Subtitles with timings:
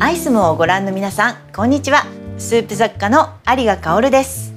[0.00, 2.06] アイスムをご覧の皆さんこんにちは。
[2.38, 4.54] スープ作家の有賀香です。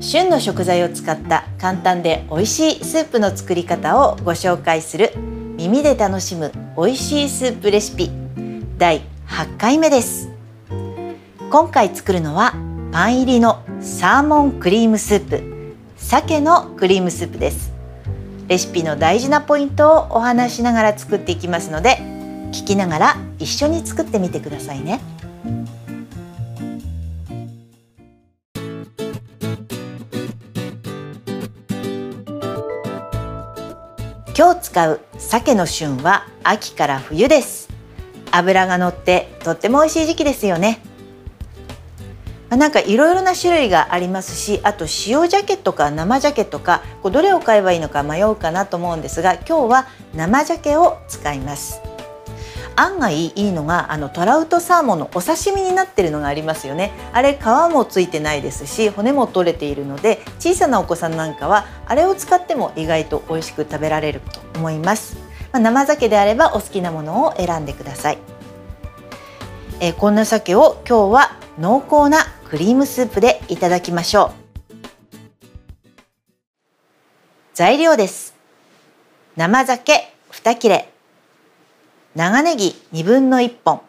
[0.00, 5.12] 旬の食材を使った簡単で美味しいスープの作り方をご紹介する
[5.58, 8.10] 耳で楽しむ美味しいスープレシピ
[8.78, 10.30] 第8回目です。
[11.50, 12.54] 今回作るのは
[12.90, 17.70] パン入りのサーモンクリームスープ鮭のクリームスープです。
[18.48, 21.98] レシピの大事なポイントをお話しながら作っていきますので
[22.50, 25.00] 聞きながら一緒に作ってみてくださいね。
[34.34, 37.68] 今日使う鮭の旬は秋から冬です。
[38.30, 40.80] 脂が乗ってとっても美味しい時期ですよね。
[42.48, 51.91] なんかいろいろな種類がありますしあと塩鮭とか生鮭とかこうどれを買えばいいのか迷うかなと思うんですが今日は生鮭を使います。
[52.76, 56.92] 案外いいのがあのトラウトサーモンのお刺身になってるのがありますよね。
[57.12, 65.16] あれ皮もついてないですし骨も取れているので小さなお子さんなんかはあれを使っても意外と美味しく食べられると思います、
[65.52, 68.18] まあ、生鮭であればお好きなものを選んでください。
[69.80, 72.18] えー、こんな鮭を今日は濃厚な
[72.48, 74.42] クリームスープでいただきましょう。
[77.54, 78.34] 材料です。
[79.36, 80.91] 生鮭2切れ。
[82.14, 83.80] 長ネギ1分の1本。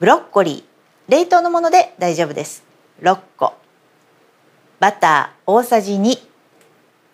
[0.00, 1.12] ブロッコリー。
[1.12, 2.64] 冷凍のもので大丈夫です。
[3.02, 3.54] 6個。
[4.80, 6.18] バター大さじ2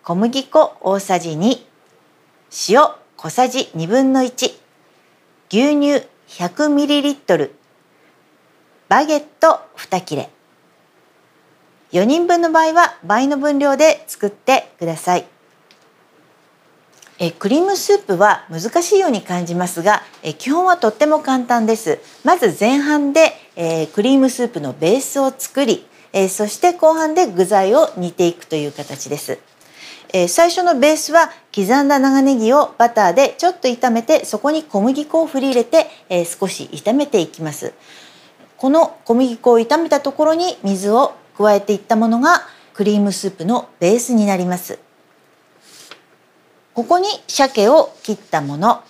[0.02, 1.66] 小麦粉大さじ2
[2.70, 4.58] 塩小さじ1分の1牛
[5.50, 7.50] 乳 100ml
[8.88, 10.30] バゲット2切れ。
[11.92, 15.26] 4人分の場合は倍の分量で作ってください。
[17.18, 22.00] えクリームスープは難しいように感じますがえ基本はとっても簡単です。
[22.24, 29.38] まず前半で、えクリームスープのベースを作り、えそして後半で具材を煮ていくという形です。
[30.12, 37.74] え最初のベースは刻んだ長ネギをバターでちょっと炒めてそこに小麦粉を振り入れて、え少し炒めていきます。
[38.56, 44.83] この小麦粉を炒めたところに水を加えていったものがクリームスープのベースになります。
[46.74, 48.82] ここに鮭を切ったもの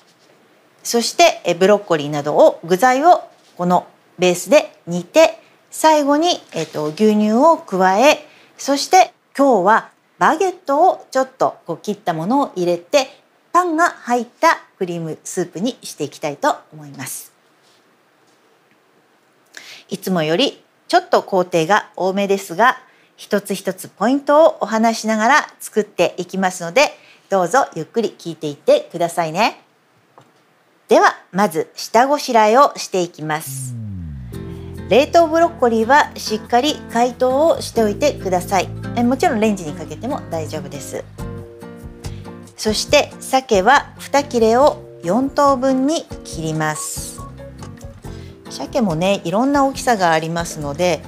[0.83, 3.23] そしてブロッコリーなどを具材を
[3.57, 3.87] この
[4.19, 5.39] ベースで煮て
[5.71, 13.09] 最後に、えーと、牛乳を加えそして今日はバゲットをちょっとこう切ったものを入れて
[13.53, 17.33] パンが入ったクリームスープにしていきたいと思います。
[19.89, 22.79] いつもよりちょっと工程が多めですが
[23.17, 26.93] 一つ一つポイントをお話しながら作っていきますので
[27.35, 29.61] どうぞゆっくり聞いていってくださいね。
[30.87, 33.75] ではまず下ごしらえをしていきます。
[34.89, 41.03] 冷凍ブロッコリーはしっかり解凍をしておいてくださいえもちろんレンジにかけても大丈夫です
[42.57, 47.19] そして鮭は2切れを4等分に切ります
[48.51, 51.01] 鮭もねいろんな大きさがありますので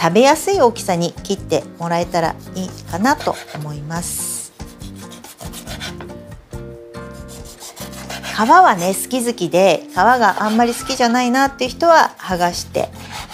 [0.00, 4.33] 食べやすい大きさに切ってもらえたらいいかなと思います
[8.34, 12.88] 皮はね好き好きで皮があんまり好きじゃないなっていう人は剥がして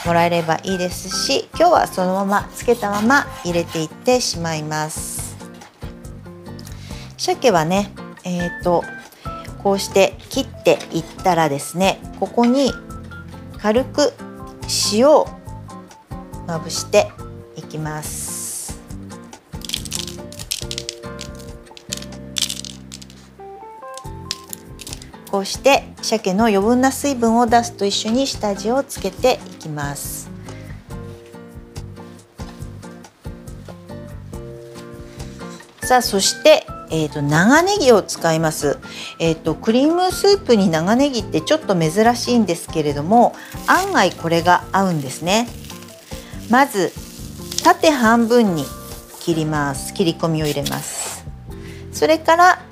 [0.04, 5.36] もらえればいいですし今日はそのままつけたまま入れていってしまいます。
[7.16, 7.92] 鮭はね
[8.24, 8.84] えーと、
[9.62, 12.72] こうして切っていったらですねここに
[13.58, 14.12] 軽く
[14.92, 15.26] 塩を
[16.46, 17.10] まぶして
[17.56, 18.39] いきます。
[25.30, 30.28] こうして鮭の余分な水分を出すと一緒に下味をつけていきます。
[35.82, 38.78] さあそしてえーと、長ネギを使います、
[39.20, 43.32] えーと、クリームスープに長ネギってちょっと珍しいんですけれども
[43.68, 45.47] 案外これが合うんですね。
[46.50, 46.92] まず
[47.62, 48.65] 縦半分に
[49.21, 49.94] 切ります。
[49.94, 51.24] 切り込みを入れます。
[51.92, 52.62] それから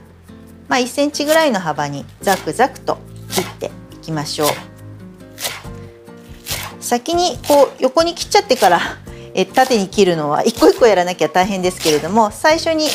[0.69, 2.99] まあ、1センチぐらいの幅にザクザクと
[3.31, 4.49] 切っていきましょう。
[6.81, 8.81] 先にこう横に切っちゃってから
[9.35, 12.88] え縦に切るのは一個一個やらなきゃ大変ですけれども最初に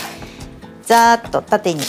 [0.84, 1.82] ザーッと縦に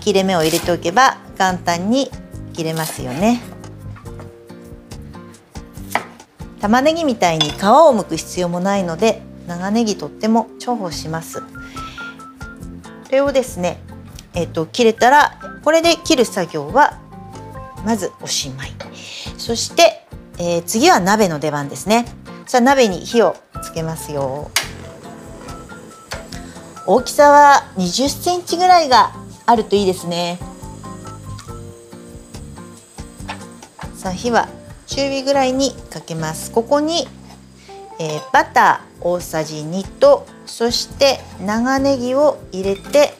[0.00, 2.10] 切れ目を入れておけば簡単に
[2.52, 3.40] 切れますよね。
[6.60, 11.40] 玉ねぎみたいに皮を剥く必要もないので長ネギとっても重宝します。
[11.40, 11.46] こ
[13.10, 13.80] れをですね
[14.34, 16.98] えーと、切れたらこれで切る作業は
[17.84, 18.72] まずおしまい。
[19.36, 20.06] そして、
[20.38, 22.06] えー、次は鍋の出番ですね。
[22.46, 24.50] さあ鍋に火をつけますよ。
[26.86, 29.12] 大きさは20センチぐらいが
[29.46, 30.38] あるといいですね。
[33.94, 34.48] さあ火は
[34.86, 36.50] 中火ぐらいにかけます。
[36.50, 37.06] ここに、
[37.98, 43.12] えー、バター大さじ2とそして長ネギを入れて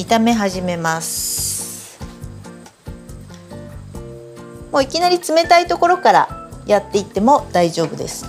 [0.00, 1.98] 炒め始めます。
[4.72, 8.24] もういきなり冷たいところからやっていっても大丈夫です。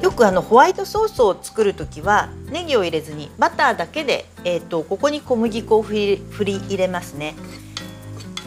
[0.00, 7.34] よくあのホワイトソースを作る時はネギを入れずにバターだけで、えーと、ここに小麦粉を振り振り入れますね。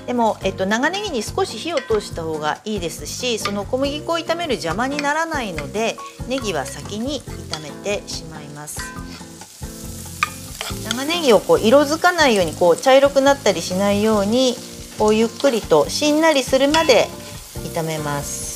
[0.07, 5.97] でも、えっと、長ネギに少し火を通した方がいいですしその小麦粉を炒める邪魔にならないので
[6.29, 8.79] ネギは先に炒めてしまいます。
[10.89, 14.55] 長ネギをこう色づかないようにこう茶色くなったりしないように
[14.97, 17.07] こうゆっくりとしんなりするまで
[17.75, 18.47] 炒めます。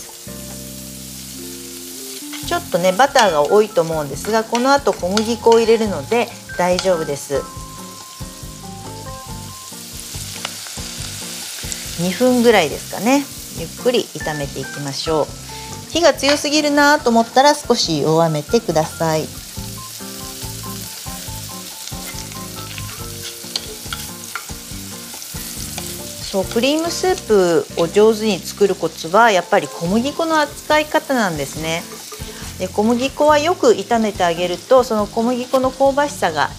[2.48, 6.27] ちょっとねバターが多いと思うんですがこの後小麦粉を入れるので
[6.57, 7.61] 大丈夫です。
[12.01, 13.24] 2分ぐらいですかね。
[13.59, 15.27] ゆっくり炒めていきましょう。
[15.92, 19.25] 火が強すぎるなと思ったら少し弱めてください。
[26.31, 31.83] そうクリームスープを上手に作るコツはやっぱり小麦粉の扱い方なんですね。
[32.57, 36.50] で小麦粉はよく炒めてあげるとその小麦粉の香ばしさが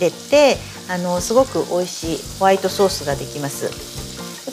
[0.00, 0.56] 出て
[0.88, 3.87] あのすごく美味しいホワイトソースができます。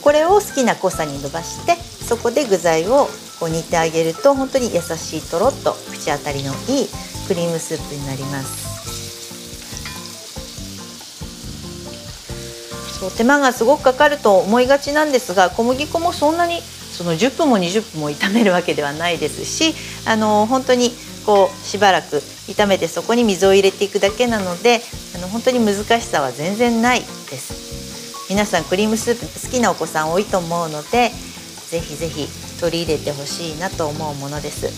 [0.06, 3.08] これを好きな濃さに伸ばしてそこで具材を
[3.40, 6.88] こう煮てあげると本当に優しいとろっと口当たりのいい
[7.28, 8.76] クリームスープになります。
[13.00, 19.74] そう手間がすごくかかると思いがちなんですが小麦粉もそんなにその10分も20分も炒めるわけではないですし
[20.08, 20.92] あの本当に
[21.26, 22.18] こうしばらく
[22.48, 24.82] 炒めてそこに水を入れていくだけなので
[25.16, 27.55] あの本当に難しさは全然ないです。
[28.30, 31.10] 皆さんクリームスープ好きなお子さん多いと思うので
[31.70, 32.28] ぜひぜひ
[32.60, 34.70] 取り入れてほしいなと思うものです。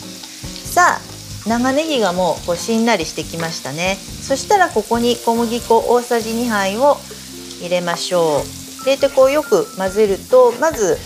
[0.74, 3.96] さあ長ネギがもうこうしんなりしてきましたね。
[3.96, 6.98] そしたらここに小麦粉大さじ2杯を
[7.62, 8.82] 入れましょう。
[8.84, 10.98] 入れてこうよく混ぜるとまず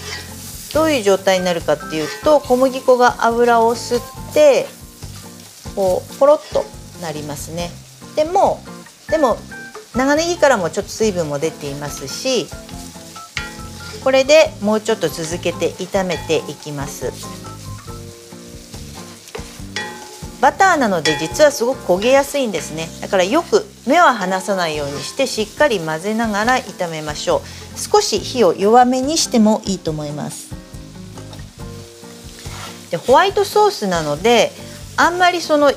[0.74, 4.66] どういう状態になるかっていうと小麦粉が油を吸って
[5.76, 6.64] こうポロッと
[7.02, 7.70] なりますね。
[8.16, 8.64] でも
[9.10, 9.38] でも
[9.96, 12.48] 長ネギからもちょっと水分も出ていますし
[14.04, 17.12] これでもうちょっと続けて炒めていきます。
[20.42, 22.90] バターなので実はすごく焦げやすいんですね。
[23.00, 27.44] だからよく目は離さないようにしてしっかり混ぜながら炒めましょ
[27.76, 27.80] う。
[27.80, 30.50] 少し火を弱めにしてもいいと思います。
[32.90, 34.52] でホワイトソースなので
[34.98, 35.72] あんまりその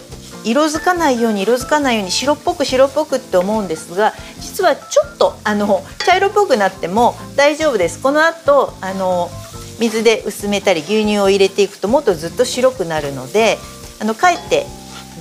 [0.44, 9.30] 色づかないように色づかないように白っぽく白っぽくって思うんですが実はちょっとあの茶色っぽくなっても大丈夫ですこの後あの
[9.80, 13.58] 水で薄めたり牛乳を入れていくともっとずっと白くなるので
[14.00, 14.66] あのかえって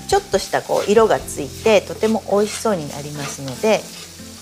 [0.08, 3.82] ちょっとしたこう色がついてとても美味しそうになりますので、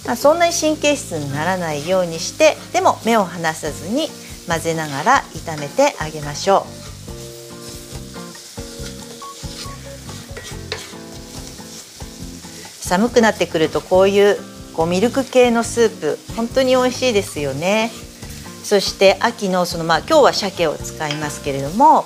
[0.06, 4.08] まあ、そんなに神経質にならないようにしてでも目を離さずに
[4.48, 6.81] 混ぜながら炒めてあげましょう。
[12.92, 14.38] 寒くなってくるとこういう
[14.74, 17.90] こうミルク系のスープ本当に美味しいですよね。
[18.66, 22.04] そして秋のそのまあ今日は鮭を使いますけれども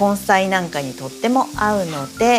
[0.00, 2.38] 根菜なんかにとっても合うので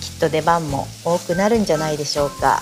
[0.00, 2.60] きっと出番も多くなるんじゃないでしょうか。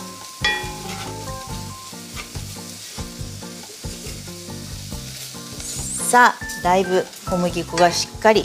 [6.10, 8.44] さあだいぶ小麦粉がしっかり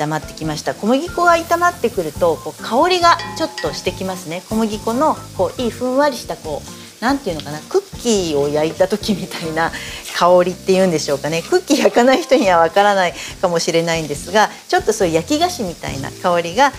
[0.00, 0.74] 炒まってきました。
[0.74, 4.42] 小麦粉が炒まってくるとこう香りがちょっとしてきますね。
[4.48, 9.70] 小麦粉のこういいふんわりしたこうなんていうのかなクッキーを焼いた時みたいな
[10.16, 11.42] 香りっていうんでしょうかね。
[11.42, 16.72] クッキー焼かない人にはわからないかもしれないんですがちょっとそういう焼き菓子みたいな香りが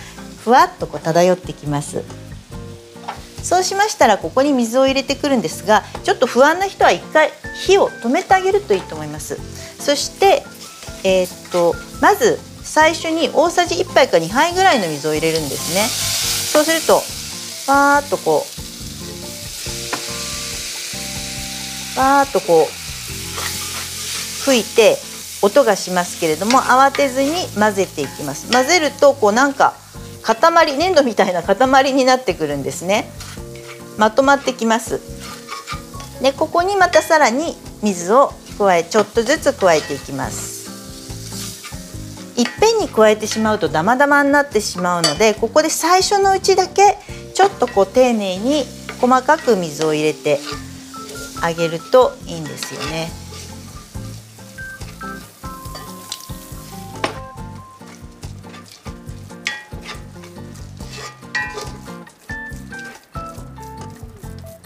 [0.44, 2.02] ふわっとこう漂ってきます。
[3.44, 7.32] そうしましたらここに水を入れてくるんですがちょっと不安な人は一回
[7.66, 9.38] 火を止めてあげるといいと思います。
[9.80, 10.44] そして
[11.04, 12.38] えー、っとまず
[12.72, 15.82] 最初に大さじ1杯か2杯ぐらいの水を入れるんですね。
[15.84, 17.02] そうすると
[17.70, 18.46] バーッとこ
[21.94, 22.66] うバーッとこう
[24.46, 24.96] 吹いて
[25.42, 28.50] 音がしますけれども慌てずに混ぜていきます。
[28.50, 29.74] 混ぜるとこうなんか
[30.22, 33.12] 塊粘土みたいな塊になってくるんですね。
[33.98, 34.98] まとまってきます。
[36.22, 40.61] でここにまたさらに水を加えちょっとずつ加えていきます。
[42.36, 46.96] いっぺんに加えてしまうとダマダマになってしまうのでここで最初のうちだけ
[47.34, 48.64] ちょっとこう丁寧に
[49.00, 50.38] 細かく水を入れて
[51.42, 53.08] あげるといいんですよね。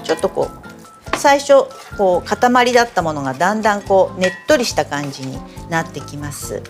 [0.04, 0.48] ちょっとこ
[1.12, 1.64] う最初
[1.98, 5.36] こう塊だったものがだんだんこうねっとりした感じに
[5.68, 6.62] なってきます。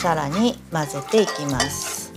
[0.00, 2.14] さらに混ぜていきます。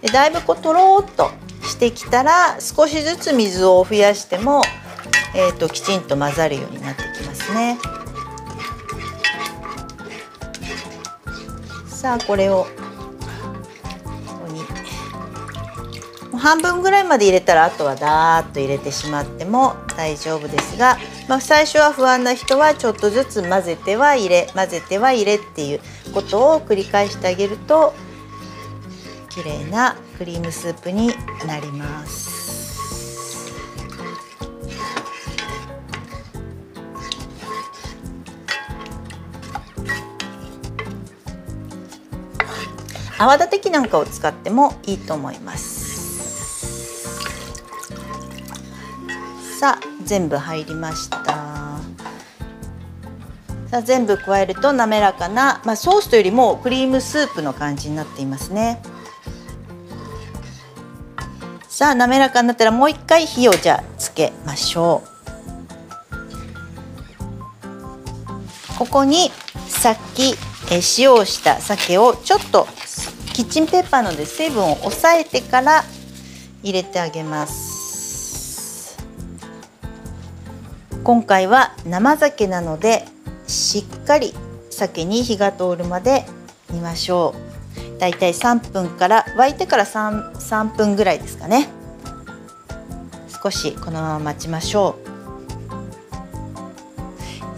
[0.00, 1.30] でだいぶこうとろっと
[1.62, 4.62] してきたら少しずつ水を増やしても、
[5.34, 7.78] えーと、ときちんと混ざるようになってきますね。
[11.86, 12.66] さあこれを
[16.38, 20.96] 半分ぐらいまで入れたらあとはダーッと入れてしまっても大丈夫ですが、
[21.28, 25.80] まあ、最初は不安な人はちょっとずつ混ぜては入れ混ぜては入れっていう
[26.14, 27.92] ことを繰り返してあげると
[29.30, 31.10] 綺麗なクリームスープに
[31.46, 32.38] なります。
[43.20, 45.77] 泡立て器なんかを使ってもいいと思います。
[49.58, 51.24] さあ全部入りました。
[51.24, 51.80] さ
[53.78, 58.80] あ全部加えると滑らかな、まあ、ソースというよりもクリームスープの感じになっていますね。
[61.68, 65.08] さあ滑らかになったらもう一回火をじゃあつけましょう。
[68.78, 69.32] ここに
[69.66, 70.36] さっき
[70.70, 72.68] え塩をした鮭をちょっと
[73.32, 75.82] キッチンペーパーので水分を抑えてから
[76.62, 77.77] 入れてあげます。
[81.08, 83.06] 今回は生鮭なので
[83.46, 84.34] しっかり
[84.68, 86.26] 鮭に火が通るまで
[86.68, 87.34] 煮ましょ
[87.96, 87.98] う。
[87.98, 91.70] だいたい3分から沸いてから 3, 3分ぐらいですかね。
[93.42, 94.98] 少しこのまま待ちましょ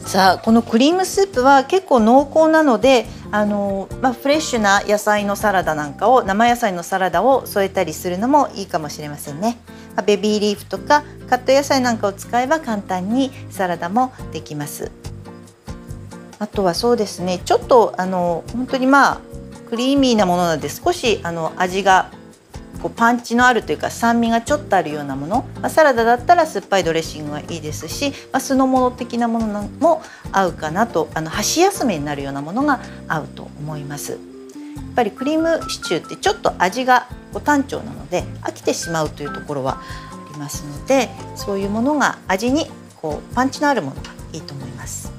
[0.04, 0.08] う。
[0.08, 9.58] さあこのクリームスープは結構濃厚なのであのまあ、フレッシュな野菜のサラダなんかを生野菜のサラダを添えたりするのもいいかもしれませんね。
[10.04, 14.90] ベビーリーフとかカット野菜なんかを使えば簡単にサラダもできます。
[16.38, 19.20] あとはそうですねちょっとあの本当にまあ
[19.68, 22.10] クリーミーなものなので少しあの味が
[22.82, 34.29] こうパンチのあるというか酸味がちょっとあるようなもの、まあ、サラダだったら酸っぱいドレッシングがいいですし、まあ、酢の物的なものも合うかなとあの箸休めになるようなものが合うと思います。
[34.90, 37.08] やっぱりクリームシチューってちょっと味が
[37.44, 42.66] 単調なので飽きてしまうというところはありますのでそういうものが味に
[42.96, 45.12] こうパンチのあるものがいいと思います。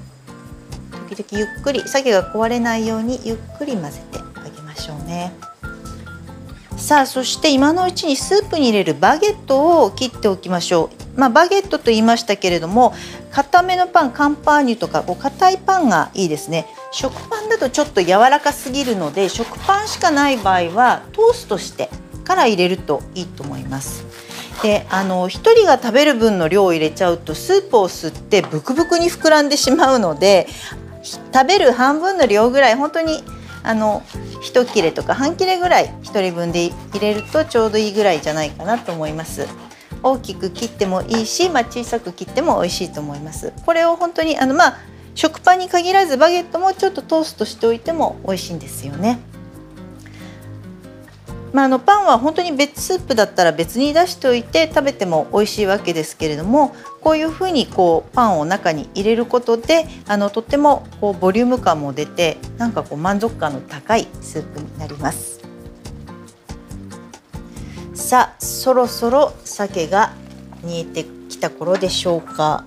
[1.09, 5.33] 時々ゆっくり鮭が壊れないようにゆっくり混ぜてあげましょうね。
[6.75, 11.19] さあそして今のうちにスープに入れるバゲットを切っておきましょう。
[11.19, 12.93] まあ、バゲットと言いましたけれども
[13.31, 16.67] 固めのパンカンパーニュとかこう硬いパンがいいですね。
[16.91, 21.89] 食パンだとちょっと柔らかすぎるので食パンしかない場合はトーストして
[22.25, 24.05] から入れるといいと思います。
[24.61, 30.47] であの1人が食べる分の量を入れちゃうとスープを吸ってブクブクに膨らんでしまうので
[31.33, 33.23] 食べる半分の量ぐらい本当に
[33.63, 34.03] あの
[34.43, 39.47] 1切れとか半切れぐらい1人分で入れるとちょうどいいぐらいじゃないかなと思います。
[40.03, 44.77] 大きく切ってもいいし、まあ、小さく切っても美味しいと思いますこれを本当にあのまあ
[45.13, 49.19] 食パンに限らずバゲットもちょっとトーストしておいても美味しいんですよね
[51.53, 65.40] まあ、あのパンは本当に別スープだったら別に出しておいて食べても美味しいわけですけれどもこういうふうにこうパンを中に入れることであのとってもこうボリューム感も出てなんかこう満足感の高いスープになります。
[68.11, 70.11] さあそろそろ鮭が
[70.63, 72.65] 煮えてきた頃でしょうか。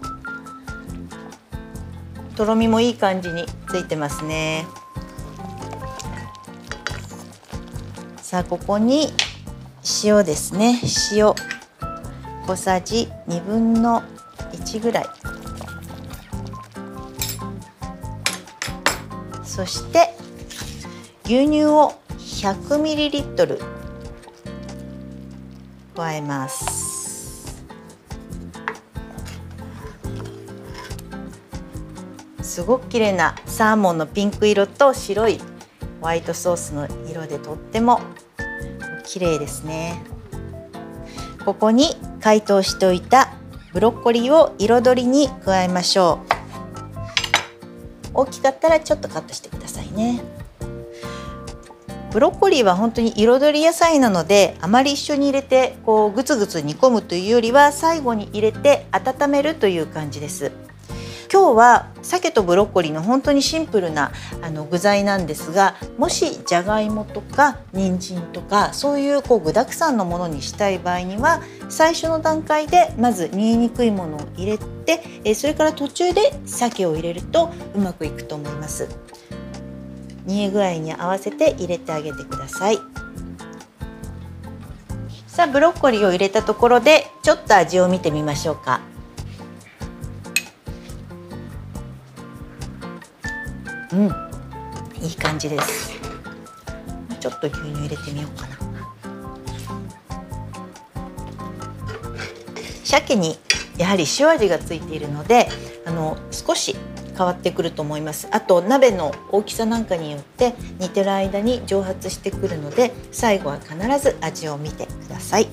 [2.35, 4.65] とろみもいい感じについてますね。
[8.23, 9.13] さあここに
[10.03, 10.81] 塩ですね。
[11.13, 11.35] 塩
[12.47, 14.03] 小さじ2分の
[14.53, 15.07] 1ぐらい。
[19.45, 20.09] そして
[21.27, 23.84] 牛乳を 100ml
[25.95, 27.65] 加えます。
[32.43, 35.39] すごく綺麗なサーモンのピンク色と白い
[36.01, 38.01] ホワイトソースの色でとっても
[39.05, 40.01] 綺麗ですね。
[41.45, 43.33] ここに解凍しておいた
[43.73, 46.35] ブロッコリーを彩りに加えましょう。
[48.15, 50.23] 大きかったらちょっとカットしてくださいね。
[52.15, 60.53] ブロッコリーは本当に彩り野菜なのであまり一緒に入れてこうグツグツ煮込むというよりは最後に入れて温めるという感じです。
[61.33, 78.87] 今日は鮭とブロッコリーの本当にシンプルなあの具材なんですがもしじゃがいもとか人参とかそういうこう具だくさんのものにしたい場合には最初の段階でまず煮えにくいものを入れてそれから途中で鮭を入れるとうまくいくと思います。
[80.25, 82.79] 煮え具合に合わせて入れてあげてください。
[85.27, 88.81] さあブロッコリーを入れたところでちょっと味を見てみましょうか。
[93.93, 94.07] うん。
[95.03, 95.93] いい感じです。
[97.21, 98.55] ちょっと牛乳入れてみようかな。
[102.85, 103.37] 鮭に
[103.77, 105.49] やはり塩味がついているので
[105.85, 106.77] あの少し
[107.17, 108.29] 変わってくると思います。
[108.31, 115.49] あと鍋の大きさなんかによって煮てる間に蒸発してくるので最後は必ず味を見てください。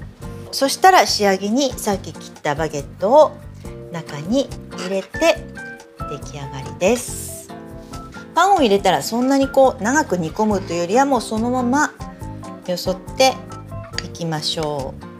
[0.52, 3.32] そしたら仕上げにさっき切ったバゲットを
[3.92, 5.38] 中に入れて
[6.10, 7.50] 出来上がりです。
[8.34, 11.94] パンを入れたらそんなにこう長く煮込むというよりはもうそのまま
[12.68, 13.34] よそって
[14.06, 15.11] いきましょう。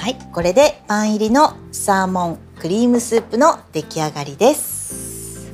[0.00, 5.52] はいこれでパン入りのサーモンクリームスープの出来上がりです。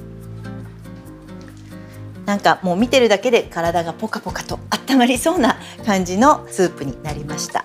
[2.24, 7.64] なんかもう見てるだけで体がポカポカと温まりそうな感じのスープになりました。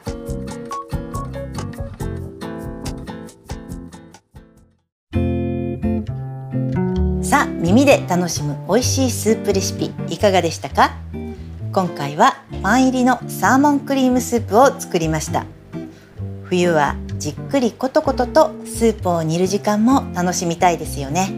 [7.22, 10.96] さあ耳で楽しむ美味しいスープレシピいかがでしたか？
[11.72, 15.46] 今回はパン入りのサーモンクリームスープを作りました。
[16.52, 21.34] 冬はじっくりコトコトとスープを煮る時間も楽しみたいですよね。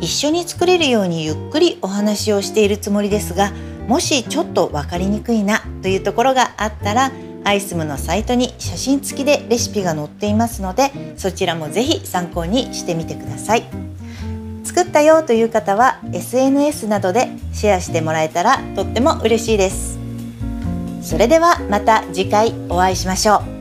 [0.00, 3.52] 一緒に作れるようにゆっくりお話をしているつもりですが
[3.86, 7.12] もしちょっと分かりにくいなというところがあったら
[7.44, 13.62] アイスムのサイトに写真付きでレシピが載っていますのでそちらもぜひ参考にしてみてください。
[14.64, 19.96] 作ったよという方は SNS などでシェアしてもらえたらとっても嬉しいです。
[21.02, 23.57] それではまた次回お会いしましょう。